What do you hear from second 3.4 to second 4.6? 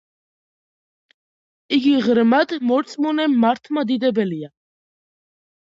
მართლმადიდებელია